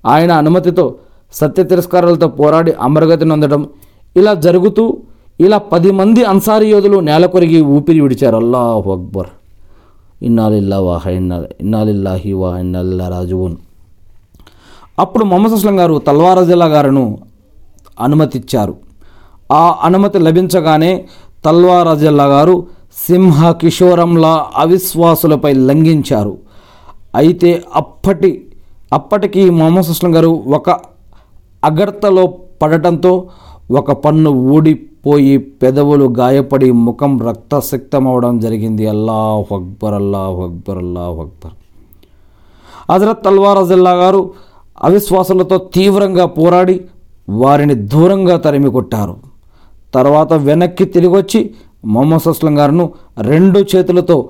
ఆయన 0.07 0.33
అనుమతితో 0.33 0.95
సత్య 1.33 1.63
తిరస్కారాలతో 1.63 2.29
పోరాడి 2.29 2.73
అమరగతి 2.73 3.25
నొందడం 3.25 3.69
ఇలా 4.17 4.35
జరుగుతూ 4.35 4.97
ఇలా 5.41 5.59
పది 5.59 5.91
మంది 5.91 6.25
అన్సారీ 6.25 6.67
యోధులు 6.69 6.99
నేల 6.99 7.27
కొరిగి 7.27 7.63
ఊపిరి 7.63 8.01
విడిచారు. 8.01 8.37
అల్లాహు 8.37 8.93
అక్బర్. 8.93 9.27
ఇన్నాలిల్లా 10.23 10.81
వాహ 10.81 11.07
ఇన్నా 11.07 11.45
ఇన్నాలిల్లాహి 11.61 12.33
వా 12.33 12.59
ఇన్నాలిల్లా 12.59 13.09
రాజువున్. 13.09 13.57
అప్పుడు 14.99 15.25
మొహమ్మద్ 15.25 15.53
అస్లం 15.53 15.79
గారు 15.79 15.99
తల్వారజిల్లా 15.99 16.67
గారును 16.67 17.19
అనుమతిచ్చారు. 18.01 18.77
ఆ 19.53 19.79
అనుమతి 19.83 20.19
లభించగానే 20.19 21.05
తల్వారజిల్లా 21.45 22.25
గారు 22.25 22.67
సింహ 23.07 23.51
కిషోరంలా 23.51 24.47
అవిశ్వాసులపై 24.57 25.53
లంఘించారు. 25.53 26.39
అయితే 27.15 27.63
అప్పటి 27.75 28.47
అప్పటికి 28.93 29.51
మొహమ్మద్ 29.51 29.91
అస్లం 29.91 30.15
గారు 30.15 30.29
ఒక 30.29 30.96
అగర్తలో 31.67 32.35
పడటంతో 32.63 33.29
ఒక 33.71 33.93
పన్ను 33.93 34.31
ఊడిపోయి 34.31 35.39
పెదవులు 35.39 36.05
గాయపడి 36.05 36.73
ముఖం 36.73 37.21
రక్తసిక్తమవడం 37.21 38.39
జరిగింది. 38.39 38.87
అల్లాహ్ 38.87 39.53
అక్బర్ 39.53 39.95
అల్లాహ్ 39.95 40.41
అక్బర్ 40.41 40.79
అల్లాహ్ 40.79 41.19
అక్బర్. 41.21 41.55
హజరత్ 42.93 43.25
తల్వార్ 43.25 43.59
అజిల్లా 43.59 43.93
గారు 43.93 44.31
అవిశ్వాసులతో 44.83 45.59
తీవ్రంగా 45.59 46.27
పోరాడి 46.27 46.81
వారిని 47.29 47.75
దూరంగా 47.75 48.37
తరిమి 48.37 48.71
కొట్టారు. 48.71 49.17
తర్వాత 49.95 50.33
వెనక్కి 50.33 50.85
తిరిగి 50.85 51.15
వచ్చి 51.17 51.51
మొహమ్మద్ 51.85 52.29
అస్లం 52.29 52.59
గారును 52.59 52.91
రెండు 53.19 53.59
చేతులతో 53.59 54.29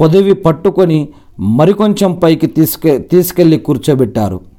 పొదివి 0.00 0.34
పట్టుకొని 0.34 1.08
మరికొంచెం 1.40 2.14
పైకి 2.14 2.46
తీసుకె 2.46 2.98
తీసుకెళ్ళి 2.98 3.58
కూర్చోబెట్టారు. 3.58 4.51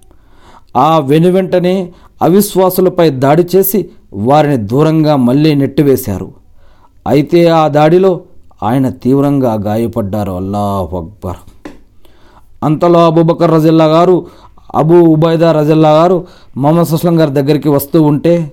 ఆ 0.75 0.99
వెనువెంటనే 0.99 1.91
అవిశ్వాసులపై 2.21 3.09
దాడి 3.09 3.47
చేసి 3.55 3.89
వారిని 4.13 4.57
దూరంగా 4.57 5.15
మళ్ళీ 5.15 5.55
నెట్టివేశారు. 5.55 6.31
అయితే 7.07 7.47
ఆ 7.47 7.67
దాడిలో 7.67 8.21
ఆయన 8.63 8.89
తీవ్రంగా 8.89 9.53
గాయపడ్డారు. 9.53 10.31
అల్లాహ్ 10.31 10.93
అక్బర్. 10.95 11.35
అంతలో 12.63 13.05
అబూబకర్ 13.05 13.51
రజిల్లా 13.51 13.85
గారు 13.85 14.25
అబూ 14.75 15.01
ఉబైదా 15.01 15.51
రజిల్లా 15.51 15.91
గారు 15.91 16.27
మొహమ్మద్ 16.57 16.87
సుస్లం 16.87 17.19
గారి 17.19 17.31
దగ్గరికి 17.31 17.69
వస్తూ 17.69 18.03
ఉంటే 18.03 18.51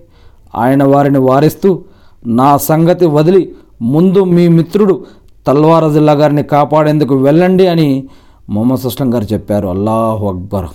ఆయన 0.56 0.84
వారిని 0.84 1.18
వారిస్తూ 1.18 1.82
నా 2.26 2.56
సంగతి 2.56 3.06
వదిలి 3.06 3.52
ముందు 3.82 4.24
మీ 4.24 4.48
మిత్రుడు 4.48 5.04
తల్వార్ 5.46 5.84
రజిల్లా 5.84 6.12
గారిని 6.12 6.42
కాపాడేందుకు 6.42 7.14
వెళ్ళండి 7.14 7.66
అని 7.66 8.08
మొహమ్మద్ 8.50 8.80
సుస్లం 8.80 9.14
గారు 9.14 9.24
చెప్పారు. 9.24 9.68
అల్లాహు 9.68 10.28
అక్బర్. 10.28 10.66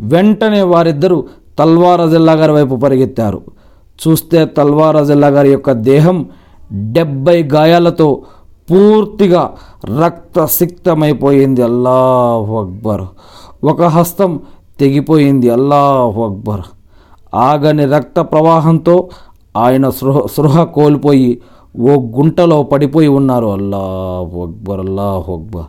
వెంటనే 0.00 0.62
వారిద్దరూ 0.62 1.24
తల్వార్ 1.58 2.00
గారి 2.00 2.52
వైపు 2.52 2.76
పరిగెత్తారు. 2.76 3.42
చూస్తే 4.08 4.46
తల్వార్ 4.46 4.96
గారి 5.12 5.52
యొక్క 5.52 5.72
దేహం 5.72 6.26
డెబ్బై 6.72 7.42
గాయాలతో 7.42 8.22
పూర్తిగా 8.70 9.52
రక్తసిక్తమైపోయింది. 10.04 11.62
అల్లాహ్ 11.62 12.50
అక్బర్. 12.50 13.02
ఒక 13.64 13.82
హస్తం 13.82 14.40
తెగిపోయింది. 14.80 15.50
అల్లాహ్ 15.50 16.18
అక్బర్. 16.18 16.60
ఆగని 17.34 17.84
రక్త 17.84 18.20
ప్రవాహంతో 18.20 19.08
ఆయన 19.56 19.90
సృహ 19.90 20.26
సృహ 20.36 20.64
కోల్పోయి 20.64 21.42
ఓ 21.80 21.88
గుంటలో 21.88 22.62
పడిపోయి 22.62 23.08
ఉన్నారు. 23.08 23.46
అల్లాహ్ 23.46 24.38
అక్బర్ 24.38 24.80
అల్లాహ్ 24.80 25.30
అక్బర్. 25.30 25.64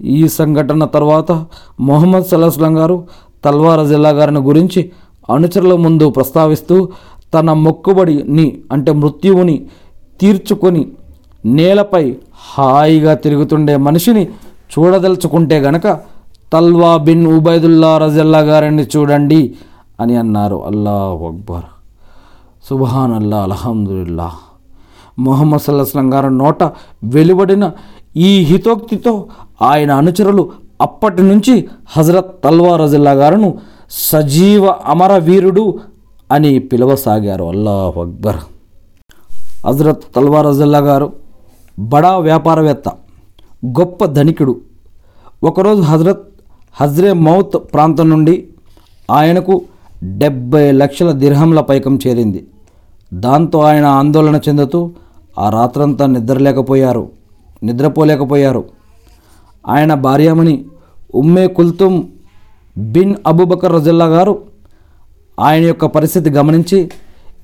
ఈ 0.00 0.28
సంఘటన 0.28 0.84
తర్వాత 0.84 1.44
మొహమ్మద్ 1.80 2.24
సలహస్లం 2.24 2.78
గారు 2.78 3.04
తల్వార 3.48 3.84
జిల్లా 3.84 4.10
గారిని 4.10 4.40
గురించి 4.40 4.90
అనుచరుల 5.30 5.74
ముందు 5.74 6.10
ప్రస్తావిస్తూ 6.10 6.88
తన 7.34 7.52
మొక్కుబడిని 7.52 8.46
అంటే 8.72 8.92
మృత్యువుని 8.92 9.56
తీర్చుకొని 10.20 10.88
నేలపై 11.44 12.16
హాయిగా 12.52 13.14
తిరుగుతుండే 13.14 13.76
మనిషిని 13.76 14.24
చూడదలుచుకుంటే 14.72 15.58
గనక 15.58 16.00
తల్వా 16.52 16.96
బిన్ 16.96 17.26
ఉబైదుల్లా 17.26 17.98
రజల్లా 17.98 18.38
గారిని 18.38 18.86
చూడండి 18.96 19.54
అని 20.00 20.16
అన్నారు. 20.16 20.66
అల్లా 20.66 20.96
అక్బర్. 21.26 21.66
సుబహాన్ 22.68 23.12
అల్లా 23.12 23.38
అలహందుల్లా 23.42 24.32
మొహమ్మద్ 25.18 25.60
సల్లాహం 25.60 26.14
గారి 26.14 26.30
నోట 26.30 26.62
వెలువడిన 27.04 27.70
ఈ 28.16 28.44
హితోక్తితో 28.44 29.26
ఆయన 29.62 29.90
అనుచరులు 29.92 30.48
అప్పటి 30.80 31.22
నుంచి 31.22 31.68
హజరత్ 31.88 32.44
తల్వా 32.44 32.76
రజిల్లా 32.76 33.12
గారును 33.12 33.58
సజీవ 33.90 34.66
అమరవీరుడు 34.66 35.78
అని 36.32 36.58
పిలవసాగారు. 36.58 37.44
అల్లాహ్ 37.44 37.98
అక్బర్. 37.98 38.36
హజరత్ 39.66 40.02
తల్వా 40.16 40.42
రజిల్లా 40.42 40.78
గారు 40.78 41.12
బడా 41.78 42.16
వ్యాపారవేత్త 42.16 42.88
గొప్ప 43.66 44.04
ధనికుడు. 44.04 44.60
ఒకరోజు 45.44 45.80
హజరత్ 45.80 46.28
హజ్రే 46.74 47.12
మౌత్ 47.12 47.56
ప్రాంతం 47.74 48.10
నుండి 48.10 48.48
ఆయనకు 49.10 49.62
డెబ్బై 50.04 50.70
లక్షల 50.70 51.10
దిర్హంల 51.10 51.60
పైకం 51.60 51.98
చేరింది. 52.06 52.46
దాంతో 53.14 53.60
ఆయన 53.60 53.86
ఆందోళన 53.86 54.40
చెందుతూ 54.48 54.90
ఆ 55.38 55.50
రాత్రంతా 55.50 56.06
నిద్రలేకపోయారు 56.06 57.08
నిద్రపోలేకపోయారు. 57.62 58.77
ఆయన 59.68 59.94
భార్యామణి 59.94 60.64
ఉమ్మే 61.14 61.46
కుల్తుమ్ 61.46 62.02
బిన్ 62.78 63.14
అబూబకర్ 63.26 63.72
రజల్లా 63.72 64.06
గారు 64.06 64.38
ఆయన 65.40 65.62
యొక్క 65.62 65.86
పరిస్థితి 65.86 66.30
గమనించి 66.30 66.90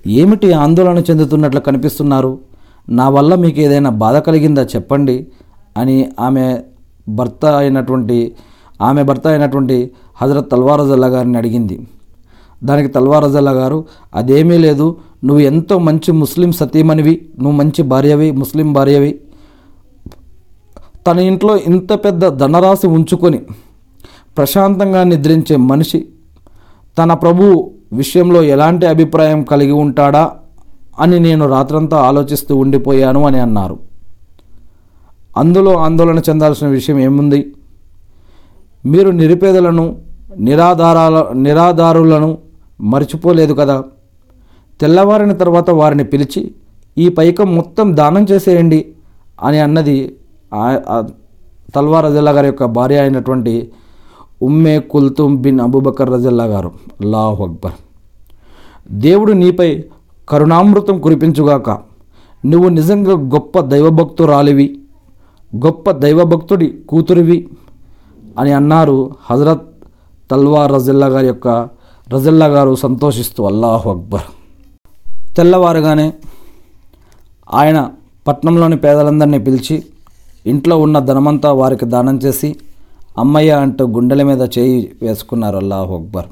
ఏమిటి 0.07 0.52
ఆందోళన 0.52 0.99
చెందుతున్నట్లు 1.11 1.61
కనిపిస్తున్నారు? 1.61 2.38
నా 2.88 3.09
వల్ల 3.09 3.35
మీకు 3.35 3.61
ఏదైనా 3.61 3.90
బాధ 3.90 4.16
కలిగిందా 4.16 4.62
చెప్పండి 4.62 5.26
అని 5.78 6.09
ఆమె 6.21 6.59
భర్త 7.09 7.45
అయినటువంటి 7.45 8.33
ఆమె 8.83 9.02
భర్త 9.02 9.26
అయినటువంటి 9.26 9.90
హజరత్ 10.23 10.50
తల్వార్ 10.50 10.81
రజల్లా 10.81 11.07
గారిని 11.07 11.38
అడిగింది. 11.38 11.87
దానికి 12.64 12.88
తల్వార్ 12.88 13.25
రజల్లా 13.25 13.50
గారు 13.50 13.85
అదేమీ 14.14 14.59
లేదు. 14.59 14.97
నువ్వు 15.25 15.43
ఎంతో 15.45 15.78
మంచి 15.78 16.12
ముస్లిం 16.12 16.52
సతీమణివి 16.52 17.28
నువ్వు 17.38 17.52
మంచి 17.52 17.83
భార్యవి 17.83 18.31
ముస్లిం 18.31 18.73
భార్యవి. 18.73 19.21
తన 21.06 21.18
ఇంట్లో 21.18 21.56
ఇంత 21.56 21.92
పెద్ద 21.92 22.28
ధనరాశి 22.28 22.87
ఉంచుకొని 22.87 23.40
ప్రశాంతంగా 24.37 25.04
నిద్రించే 25.04 25.56
మనిషి 25.56 26.08
తన 26.99 27.12
ప్రభు 27.12 27.70
విషయంలో 27.92 28.42
ఎలాంటి 28.42 28.87
అభిప్రాయం 28.87 29.42
కలిగి 29.42 29.73
ఉంటాడా 29.73 30.32
అని 31.00 31.20
నేను 31.20 31.49
రాత్రంతా 31.49 31.99
ఆలోచిస్తూ 31.99 32.56
ఉండిపోయాను 32.56 33.26
అని 33.26 33.40
అన్నారు. 33.40 33.78
అందులో 35.37 35.76
ఆందోళన 35.76 36.18
చెందాల్సిన 36.18 36.66
విషయం 36.68 36.99
ఏముంది? 36.99 37.54
మీరు 38.87 39.11
నిరుపేదలను 39.11 39.96
నిరాధారాల 40.38 41.26
నిరాధారులను 41.32 42.38
మర్చిపోలేదు 42.80 43.54
కదా? 43.54 43.82
తెల్లవారిన 44.80 45.32
తర్వాత 45.32 45.70
వారిని 45.70 46.04
పిలిచి 46.04 46.54
ఈ 46.99 47.08
పైకం 47.08 47.54
మొత్తం 47.54 47.96
దానం 47.96 48.26
చేసేయండి 48.32 48.87
అని 49.42 49.58
అన్నది 49.58 50.16
తల్వార్ 51.75 52.04
రజల్లా 52.04 52.30
గారి 52.30 52.46
యొక్క 52.46 52.64
భార్య 52.64 52.99
అయినటువంటి 52.99 53.73
ఉమ్మే 54.42 54.78
కుల్తుమ్ 54.78 55.38
బిన్ 55.38 55.61
అబూబకర్ 55.61 56.11
రజల్లా 56.12 56.44
గారు. 56.44 56.73
అల్లాహు 57.00 57.44
అక్బర్. 57.44 57.73
దేవుడు 58.90 59.32
నీపై 59.32 59.84
కరుణామృతం 60.28 61.00
కురిపించుగాక 61.00 61.70
నువ్వు 62.46 62.68
నిజంగా 62.68 63.12
గొప్ప 63.12 63.61
దైవభక్తురాలివి 63.61 64.80
గొప్ప 65.56 65.90
దైవభక్తుడి 65.90 66.66
కూతురివి 66.88 67.49
అని 68.38 68.52
అన్నారు 68.52 69.11
హజరత్ 69.30 69.62
తల్వార్ 70.30 70.73
రజిల్లా 70.73 71.06
గారి 71.06 71.26
యొక్క 71.26 71.49
రజిల్లా 72.08 72.46
గారు 72.46 72.75
సంతోషిస్తూ 72.75 73.44
అల్లాహు 73.44 73.90
అక్బర్. 73.90 74.26
తెల్లవారుగానే 75.37 76.12
ఆయన 77.54 77.90
పట్నంలోని 78.28 78.76
పేదలందరినీ 78.76 79.38
పిలిచి 79.38 79.82
ఇంట్లో 80.46 80.78
ఉన్న 80.78 80.98
ధనమంతా 80.98 81.52
వారికి 81.52 81.84
దానం 81.84 82.18
చేసి 82.18 82.56
అమ్మయ్య 83.18 83.50
అంటూ 83.50 83.86
గుండెల 83.86 84.22
మీద 84.22 84.48
చేయి 84.58 84.92
వేసుకున్నారు 85.02 85.56
అల్లాహ్ 85.56 85.90
అక్బర్. 85.90 86.26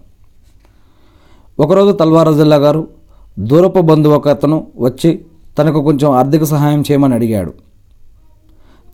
ఒకరోజు 1.61 1.93
తల్వార్ 1.93 2.29
గారు 2.29 2.89
దూరపు 3.39 3.81
బంధువు 3.81 4.15
ఒక 4.15 4.29
అతను 4.29 4.67
వచ్చి 4.79 5.25
తనకు 5.59 5.83
కొంచెం 5.83 6.11
ఆర్థిక 6.11 6.45
సహాయం 6.45 6.81
చేయమని 6.81 7.15
అడిగాడు. 7.15 7.53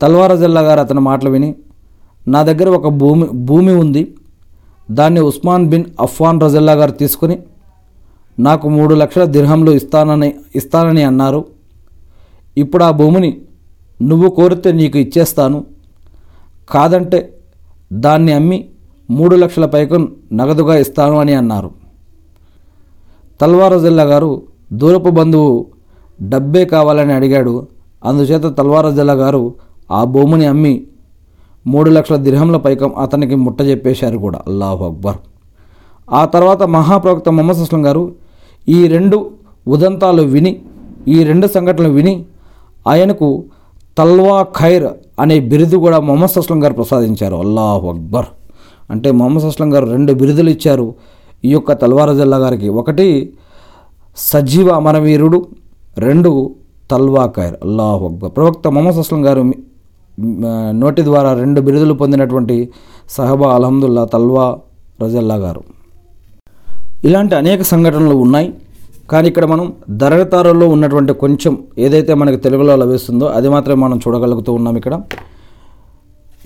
తల్వార్ 0.02 0.32
గారు 0.32 0.80
అతని 0.80 1.00
మాటలు 1.00 1.30
విని 1.30 1.54
నా 2.28 2.42
దగ్గర 2.42 2.68
ఒక 2.68 2.88
భూమి 2.88 3.26
భూమి 3.26 3.75
ఉంది. 3.75 4.14
దాన్ని 4.90 5.20
ఉస్మాన్ 5.20 5.66
బిన్ 5.66 5.84
అఫ్వాన్ 6.00 6.40
రజల్లా 6.40 6.72
గారు 6.72 6.90
తీసుకుని 6.90 7.38
నాకు 8.40 8.68
మూడు 8.68 8.94
లక్షల 8.94 9.25
దిర్హంలు 9.25 9.70
ఇస్తానని 9.70 10.34
ఇస్తానని 10.56 11.02
అన్నారు. 11.02 11.44
ఇప్పుడు 12.58 12.84
ఆ 12.84 12.90
భూమిని 12.90 13.40
నువ్వు 14.02 14.31
కోరితే 14.31 14.73
నీకు 14.73 14.99
ఇచ్చేస్తాను. 14.99 15.64
కాదంటే 16.71 17.35
దాన్ని 17.93 18.33
అమ్మి 18.33 18.64
మూడు 19.11 19.37
లక్షల 19.37 19.67
పైకం 19.67 20.09
నగదుగా 20.33 20.78
ఇస్తాను 20.78 21.21
అని 21.21 21.35
అన్నారు. 21.35 21.71
తల్వార 23.40 23.78
జిల్లా 23.78 24.02
గారు 24.02 24.43
దూరపు 24.73 25.11
బంధువు 25.11 25.67
డబ్బే 26.23 26.64
కావాలని 26.64 27.12
అడిగాడు. 27.12 27.67
అందుచేత 28.05 28.43
తల్వారా 28.43 28.91
జిల్లా 28.91 29.13
గారు 29.13 29.54
ఆ 29.91 30.04
భూమిని 30.04 30.47
అమ్మి 30.47 30.87
మూడు 31.67 31.91
లక్షల 31.91 32.17
దిర్హంల 32.17 32.56
పైకం 32.56 32.95
అతనికి 32.95 33.34
ముట్ట 33.34 33.63
చెప్పేశారు 33.63 34.19
కూడా. 34.19 34.41
అల్లాహు 34.47 34.84
అక్బర్. 34.84 35.17
ఆ 36.13 36.25
తర్వాత 36.25 36.63
మహాప్రవక్త 36.63 37.28
మొహమ్మద్ 37.28 37.58
అస్లం 37.58 37.87
గారు 37.87 38.15
ఈ 38.69 38.87
రెండు 38.87 39.30
ఉదంతాలు 39.69 40.23
విని 40.23 40.63
ఈ 41.08 41.23
రెండు 41.23 41.47
సంఘటనలు 41.47 41.89
విని 41.89 42.25
ఆయనకు 42.89 43.45
తల్వా 43.99 44.43
ఖైర్ 44.43 44.87
అనే 45.21 45.41
బిరుదు 45.41 45.76
కూడా 45.76 46.00
మొహమ్మద్ 46.00 46.39
అస్లం 46.39 46.65
గారు 46.65 46.75
ప్రసాదించారు. 46.75 47.37
అల్లాహ్ 47.37 47.84
అక్బర్. 47.84 48.26
అంటే 48.91 49.11
మొహమ్మద్ 49.11 49.45
అస్లం 49.45 49.75
గారు 49.75 49.87
రెండు 49.87 50.13
బిరుదులు 50.13 50.50
ఇచ్చారు. 50.50 50.95
ఈ 51.45 51.49
యొక్క 51.49 51.73
తల్వార్ 51.73 52.11
రజల్లా 52.11 52.37
గారికి 52.37 52.69
ఒకటి 52.69 53.32
సజీవ 54.17 54.69
అమరవీరుడు 54.69 55.47
రెండు 55.99 56.54
తల్వా 56.91 57.26
ఖైర్. 57.26 57.54
అల్లాహ్ 57.65 58.02
అక్బర్. 58.02 58.30
ప్రవక్త 58.37 58.69
మొహమ్మద్ 58.69 58.97
అస్లం 58.97 59.26
గారు 59.26 59.52
నోటి 60.71 61.02
ద్వారా 61.02 61.34
రెండు 61.34 61.61
బిరుదులు 61.61 61.95
పొందినటువంటి 61.95 62.69
సహబా 63.11 63.54
అల్హమ్దుల్లా 63.54 64.04
తల్వా 64.04 64.58
రజల్లా 65.02 65.34
గారు. 65.34 65.63
ఇలాంటి 67.04 67.34
అనేక 67.34 67.63
సంఘటనలు 67.63 68.15
ఉన్నాయి. 68.15 68.54
కానీ 69.10 69.26
ఇక్కడ 69.30 69.44
మనం 69.52 69.66
దరగతారుల్లో 70.02 70.66
ఉన్నటువంటి 70.75 71.12
కొంచెం 71.23 71.52
ఏదైతే 71.84 72.12
మనకి 72.21 72.38
తెలుగులో 72.47 72.75
లభిస్తుందో 72.82 73.26
అది 73.36 73.49
మాత్రమే 73.54 73.80
మనం 73.84 73.99
చూడగలుగుతూ 74.04 74.50
ఉన్నాం 74.58 74.75
ఇక్కడ. 74.80 74.94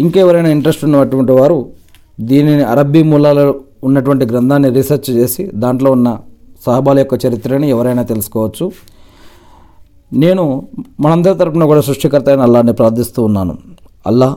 ఇంకెవరైనా 0.05 0.51
ఇంట్రెస్ట్ 0.57 0.85
ఉన్నటువంటి 0.89 1.33
వారు 1.39 1.59
దీనిని 2.31 2.65
అరబ్బీ 2.73 3.03
మూలాలలో 3.11 3.55
ఉన్నటువంటి 3.89 4.25
గ్రంథాన్ని 4.33 4.69
రీసెర్చ్ 4.79 5.11
చేసి 5.19 5.43
దాంట్లో 5.65 5.91
ఉన్న 5.97 6.09
సహబాల 6.67 6.99
యొక్క 7.03 7.15
చరిత్రని 7.25 7.69
ఎవరైనా 7.75 8.03
తెలుసుకోవచ్చు. 8.13 8.67
నేను 10.23 10.45
మనందరి 11.05 11.37
తరపున 11.41 11.65
కూడా 11.73 11.83
సృష్టికర్త 11.89 12.29
అయిన 12.29 12.43
అల్లాని 12.49 12.73
ప్రార్థిస్తూ 12.81 13.21
ఉన్నాను. 13.29 13.55
అల్లా 14.11 14.29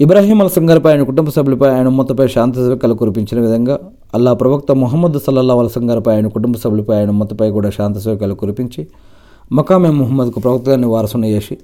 ఇబ్రాహీం 0.00 0.40
అలసం 0.40 0.70
గారిపై 0.70 0.90
ఆయన 0.92 1.02
కుటుంబ 1.02 1.28
సభ్యులపై 1.28 1.68
ఆయన 1.68 1.86
ఉమ్మతపై 1.86 2.26
శాంతి 2.26 2.56
సేవకాలు 2.56 2.94
కురిపించిన 2.94 3.40
విధంగా 3.40 3.78
అల్లా 4.14 4.32
ప్రవక్త 4.32 4.72
మొహమ్మద్ 4.72 5.18
సల్లల్లా 5.18 5.54
అలసం 5.54 5.90
గారిపై 5.90 6.14
ఆయన 6.14 6.26
కుటుంబ 6.26 6.56
సభ్యులపై 6.56 6.96
ఆయన 6.96 7.10
ఉమ్మతపై 7.10 7.50
కూడా 7.50 7.70
శాంతి 7.70 8.00
సేవకాలు 8.00 8.34
కురిపించి 8.34 8.86
మకామే 9.52 9.90
ముహమ్మద్కు 9.90 10.40
ప్రవక్త 10.40 10.68
వారసును 10.68 11.26
చేసి 11.26 11.58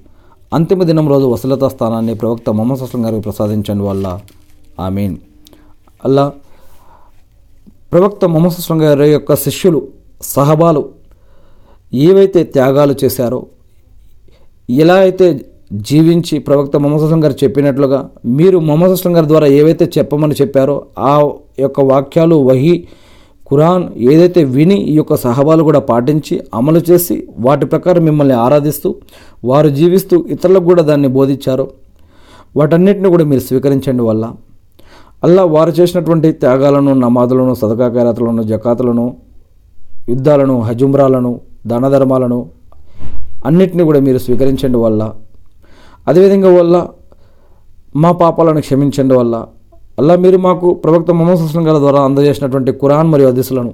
అంతిమ 0.53 0.83
దినం 0.83 1.07
రోజు 1.07 1.25
వసలతా 1.25 1.67
స్థానాన్ని 1.67 2.13
ప్రవక్త 2.13 2.49
మొహమ్మద్ 2.49 2.83
అస్లం 2.83 3.05
గారికి 3.05 3.21
ప్రసాదించండి 3.21 3.83
వల్ల. 3.83 4.19
ఆమీన్. 4.79 5.17
అల్లా 6.05 6.31
ప్రవక్త 7.93 8.25
మొహమ్మద్ 8.25 8.53
అస్లం 8.57 8.81
గారి 8.81 9.11
యొక్క 9.11 9.35
శిష్యులు 9.35 9.87
సహబాలు 10.21 10.89
ఏవైతే 11.93 12.43
త్యాగాలు 12.43 12.95
చేశారో 13.03 13.45
ఎలా 14.69 14.95
అయితే 14.95 15.27
జీవించి 15.73 16.39
ప్రవక్త 16.39 16.77
మొహమ్మద్ 16.77 17.03
అస్లం 17.03 17.23
గారు 17.23 17.35
చెప్పినట్లుగా 17.43 18.09
మీరు 18.25 18.59
మొహమ్మద్ 18.59 18.91
అస్లం 18.91 19.15
గారి 19.15 19.27
ద్వారా 19.27 19.47
ఏవైతే 19.47 19.91
చెప్పమని 19.97 20.35
చెప్పారో 20.41 20.81
ఆ 20.99 21.29
యొక్క 21.59 21.81
వాక్యాలు 21.81 22.35
వహి 22.35 22.87
ఖురాన్ 23.49 23.89
ఏదైతే 23.97 24.43
విని 24.43 24.75
ఈ 24.75 24.95
యొక్క 24.95 25.15
సహబాలు 25.15 25.63
కూడా 25.63 25.79
పాటించి 25.79 26.41
అమలు 26.53 26.81
చేసి 26.91 27.27
వాటి 27.39 27.65
ప్రకారం 27.65 28.05
మిమ్మల్ని 28.05 28.35
ఆరాధిస్తూ 28.35 28.95
వారు 29.45 29.69
జీవిస్తూ 29.69 30.25
ఇతరులకు 30.29 30.63
కూడా 30.63 30.83
దాన్ని 30.83 31.07
బోధించారు. 31.07 31.67
వాటన్నిటిని 32.55 33.09
కూడా 33.09 33.23
మీరు 33.23 33.39
స్వీకరించండి 33.39 34.03
వల్ల. 34.03 34.33
అల్లా 35.23 35.43
వారు 35.43 35.71
చేసినటువంటి 35.71 36.31
త్యాగాలను 36.31 36.93
నమాదులను 36.93 37.53
సదకా 37.53 37.87
ఖైరాతులను 37.87 38.43
జకాతులను 38.43 39.15
యుద్ధాలను 40.09 40.61
హజుమ్రాలను 40.61 41.41
దానధర్మాలను 41.67 42.49
అన్నిటిని 43.45 43.83
కూడా 43.83 43.99
మీరు 43.99 44.17
స్వీకరించండి 44.17 44.77
వల్ల. 44.77 45.13
అదేవిధంగా 46.07 46.49
వల్ల 46.49 46.75
మా 47.95 48.11
పాపాలను 48.11 48.61
క్షమించండి 48.61 49.13
వల్ల 49.13 49.35
అల్లా 49.99 50.15
మీరు 50.15 50.37
మాకు 50.37 50.73
ప్రవక్త 50.73 51.11
మొహమ్మద్ 51.11 51.39
సుస్లం 51.39 51.67
గారి 51.67 51.79
ద్వారా 51.79 52.01
అందజేసినటువంటి 52.01 52.71
ఖురాన్ 52.71 53.07
మరియు 53.07 53.27
హదీసులను 53.27 53.71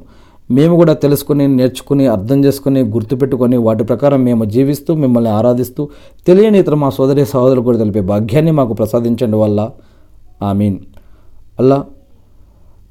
మేము 0.52 0.76
కూడా 0.76 0.93
తెలుసుకుని 0.93 1.48
నేర్చుకుని 1.48 2.06
అర్థం 2.08 2.46
చేసుకుని 2.46 2.82
గుర్తుపెట్టుకొని 2.84 3.58
వాటి 3.58 3.84
ప్రకారం 3.84 4.24
మేము 4.24 4.46
జీవిస్తూ 4.46 4.96
మిమ్మల్ని 4.96 5.30
ఆరాధిస్తూ 5.30 5.89
తెలియని 6.28 6.60
ఇతర 6.60 6.76
మా 6.76 6.89
సోదరి 6.89 7.26
సహోదరులు 7.26 7.62
కూడా 7.62 7.78
తెలిపే 7.78 8.02
భాగ్యాన్ని 8.02 8.52
మాకు 8.52 8.74
ప్రసాదించండి 8.74 9.38
వల్ల. 9.38 9.69
ఆమీన్. 10.41 10.78
అల్లా 11.60 11.86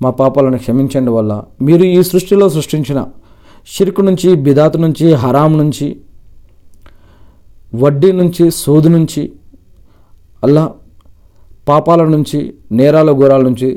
మా 0.02 0.10
పాపాలను 0.10 0.58
క్షమించండి 0.58 1.10
వల్ల. 1.10 1.42
మీరు 1.62 1.84
ఈ 1.84 2.02
సృష్టిలో 2.02 2.48
సృష్టించిన 2.48 3.06
షిర్కు 3.66 4.02
నుంచి 4.02 4.34
బిదాతు 4.36 4.78
నుంచి 4.78 5.12
హరాం 5.12 5.58
నుంచి 5.58 5.86
వడ్డీ 7.72 8.10
నుంచి 8.12 8.44
సోదు 8.56 8.88
నుంచి 8.88 9.22
అల్లా 10.42 10.64
పాపాల 11.66 12.02
నుంచి 12.08 12.38
నేరాల 12.72 13.10
ఘోరాల 13.12 13.42
నుంచి 13.42 13.68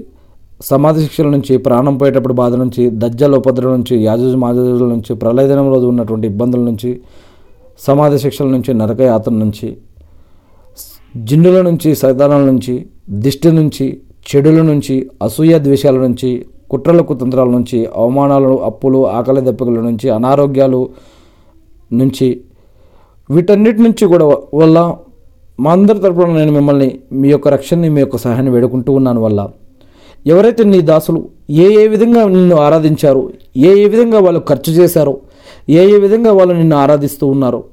సమాధి 0.61 0.99
శిక్షల 1.03 1.29
నుంచి 1.29 1.53
ప్రాణం 1.65 1.95
పోయేటప్పుడు 1.97 2.35
బాధ 2.35 2.53
నుంచి 2.55 2.83
దజ్జల 3.01 3.35
ఉపద్రవం 3.35 3.73
నుంచి 3.73 3.95
యాజుజు 4.03 4.37
మాజుజుల 4.37 4.87
నుంచి 4.93 5.11
ప్రళయదనంలో 5.15 5.77
ఉన్నటువంటి 5.89 6.25
ఇబ్బందుల 6.27 6.61
నుంచి 6.61 6.91
సమాధి 7.79 8.17
శిక్షల 8.19 8.47
నుంచి 8.47 8.73
నరకయాత్ర 8.73 9.33
నుంచి 9.35 9.69
జిన్నుల 11.15 11.57
నుంచి 11.61 11.89
సైతానాల 11.95 12.43
నుంచి 12.45 12.73
దిష్టి 13.19 13.49
నుంచి 13.51 13.85
చెడుల 14.25 14.59
నుంచి 14.63 14.95
అసూయ 15.21 15.55
ద్వేషాల 15.59 15.97
నుంచి 16.05 16.29
కుట్రల 16.69 17.01
కుతంత్రాల 17.01 17.49
నుంచి 17.49 17.79
అవమానాలు 17.95 18.53
అప్పులు 18.65 18.99
ఆకలి 19.11 19.41
దెబ్బల 19.41 19.81
నుంచి 19.81 20.07
అనారోగ్యాలు 20.09 20.81
నుంచి 21.91 22.27
వీటన్నిటి 23.29 23.81
నుంచి 23.81 24.05
కూడా 24.05 24.25
వల్ల 24.53 24.95
మా 25.59 25.71
అందరి 25.71 25.99
తరపున 25.99 26.33
నేను 26.33 26.51
మిమ్మల్ని 26.51 26.99
మీ 27.11 27.27
యొక్క 27.29 27.47
రక్షణని 27.47 27.89
మీ 27.89 27.99
యొక్క 28.01 28.17
సహాయాన్ని 28.17 28.51
వేడుకుంటూ 28.51 28.93
ఉన్నాను 28.93 29.21
వల్ల. 29.21 29.49
ఎవరైతే 30.25 30.63
నీ 30.63 30.79
దాసులు 30.81 31.19
ఏ 31.65 31.67
ఏ 31.81 31.87
విధంగా 31.87 32.21
నిన్ను 32.27 32.55
ఆరాధించారో 32.55 33.21
ఏ 33.57 33.71
ఏ 33.83 33.87
విధంగా 33.87 34.19
వాళ్ళు 34.19 34.39
ఖర్చు 34.39 34.71
చేశారో 34.73 35.13
ఏ 35.69 35.83
ఏ 35.95 35.99
విధంగా 35.99 36.31
వాళ్ళు 36.31 36.53
నిన్ను 36.53 36.75
ఆరాధిస్తూ 36.75 37.27
ఉన్నారో 37.27 37.63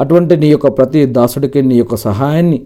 అటువంటి 0.00 0.36
నీ 0.36 0.48
యొక్క 0.50 0.68
ప్రతి 0.78 1.06
దాసుడికి 1.06 1.62
నీ 1.62 1.76
యొక్క 1.78 1.94
సహాయాన్ని 1.96 2.58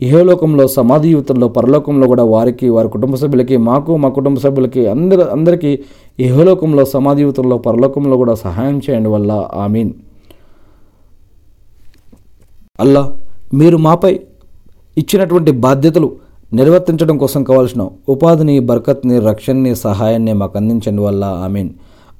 ఇహలోకంలో 0.00 0.68
సమాధి 0.68 1.08
యువతంలో 1.10 1.48
పరలోకంలో 1.48 2.06
కూడా 2.06 2.24
వారికి 2.24 2.68
వారి 2.68 2.88
కుటుంబ 2.88 3.14
సభ్యులకి 3.14 3.56
మాకు 3.56 3.96
మా 3.96 4.08
కుటుంబ 4.08 4.38
సభ్యులకి 4.38 4.86
అందరి 4.88 5.22
అందరికీ 5.22 5.72
ఇహలోకంలో 6.18 6.84
సమాధి 6.84 7.22
యువతంలో 7.22 7.58
పరలోకంలో 7.58 8.16
కూడా 8.16 8.34
సహాయం 8.34 8.78
చేయండి 8.78 9.08
వల్ల. 9.08 9.32
ఆమీన్. 9.54 9.92
అల్లా 12.80 13.02
మీరు 13.54 13.76
మాపై 13.76 14.12
ఇచ్చినటువంటి 14.96 15.50
బాధ్యతలు 15.58 16.08
నిర్వర్తించడం 16.52 17.16
కోసం 17.18 17.40
కావాల్సిన 17.44 17.82
ఉపాధిని 18.08 18.54
బర్కత్ని 18.60 19.16
రక్షణని 19.20 19.74
సహాయాన్ని 19.74 20.32
మాకు 20.32 20.56
అందించండి 20.58 21.02
వల్ల 21.02 21.24
ఆమెన్. 21.24 21.70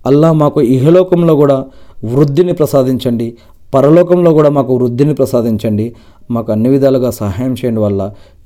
అల్లా 0.07 0.29
మాకు 0.33 0.61
ఇహలోకంలో 0.75 1.35
కూడా 1.37 1.57
వృద్ధిని 2.05 2.53
ప్రసాదించండి 2.53 3.27
పరలోకంలో 3.75 4.31
కూడా 4.33 4.51
మాకు 4.51 4.73
వృద్ధిని 4.75 5.15
ప్రసాదించండి 5.15 5.87
మాకు 6.31 6.49
అన్ని 6.53 6.69
విధాలుగా 6.71 7.11
సహాయం 7.19 7.53
చేయండి 7.53 7.81
వల్ల 7.81 8.01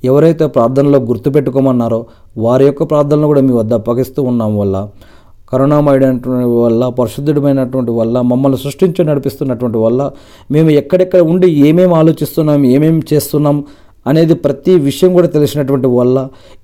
ఎవరైతే 0.05 0.47
ప్రార్థనలో 0.47 0.99
గుర్తుపెట్టుకోమన్నారో 1.01 2.01
వారి 2.37 2.65
యొక్క 2.67 2.83
ప్రార్థనలు 2.83 3.27
కూడా 3.27 3.41
మీ 3.41 3.53
వద్ద 3.53 3.75
అప్పగిస్తూ 3.75 4.23
ఉన్నాం 4.23 4.53
వల్ల 4.59 4.77
కరుణామయుడైనటువంటి 5.55 6.49
వల్ల 6.57 6.83
పరిశుద్ధుడమైనటువంటి 6.95 7.93
వల్ల 7.93 8.21
మమ్మల్ని 8.29 8.59
సృష్టించి 8.59 9.05
నడిపిస్తున్నటువంటి 9.05 9.79
వల్ల 9.79 10.03
మేము 10.51 10.71
ఎక్కడెక్కడ 10.75 11.23
ఉండి 11.29 11.49
ఏమేమి 11.63 11.95
ఆలోచిస్తున్నాం 11.95 12.63
ఏమేమి 12.71 13.03
చేస్తున్నాం 13.13 13.59
అనేది 14.07 14.35
ప్రతి 14.45 14.73
విషయం 14.81 15.11
కూడా 15.13 15.29
తెలిసినటువంటి 15.29 15.89
వల్ల 15.93 16.17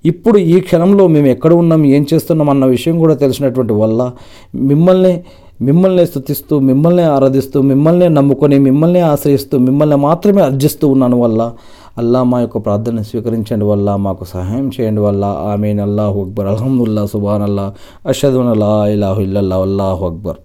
ఇప్పుడు 0.05 0.37
ఈ 0.47 0.57
క్షణంలో 0.61 1.03
మేము 1.07 1.27
ఎక్కడ 1.27 1.51
ఉన్నాం 1.53 1.81
ఏం 1.91 2.03
చేస్తున్నాం 2.11 2.49
అన్న 2.49 2.65
విషయం 2.67 2.95
కూడా 2.99 3.15
తెలిసినటువంటి 3.15 3.75
వల్ల 3.75 4.01
మిమ్మల్ని 4.69 5.13
మిమ్మల్ని 5.59 6.03
స్థుతిస్తూ 6.05 6.55
మిమ్మల్ని 6.61 7.03
ఆరాధిస్తూ 7.07 7.57
మిమ్మల్ని 7.63 8.07
నమ్ముకొని 8.09 8.57
మిమ్మల్ని 8.59 9.01
ఆశ్రయిస్తూ 9.07 9.55
మిమ్మల్ని 9.59 9.97
మాత్రమే 10.05 10.41
అర్జిస్తూ 10.41 10.85
ఉన్నాను 10.87 11.17
వల్ల 11.17 11.41
అల్లా 11.97 12.23
మా 12.23 12.39
యొక్క 12.39 12.57
ప్రార్థన 12.57 13.01
స్వీకరించండి 13.01 13.65
వల్ల 13.65 13.95
మాకు 13.95 14.23
సహాయం 14.23 14.71
చేయండి 14.81 15.01
వల్ల. 15.01 15.25
ఆమెన్. 15.25 15.79
అల్లాహు 15.79 16.21
అక్బర్. 16.21 16.47
అల్హమ్దుల్లా 16.47 17.05
సుబాన్ 17.05 17.41
అల్లా 17.41 17.73
అషద్ 18.05 18.33
అల్లా 18.33 18.87
ఇలాహు 18.87 19.21
ఇల్లల్లా 19.21 19.57
అల్లాహు 19.57 20.05
అక్బర్. 20.05 20.35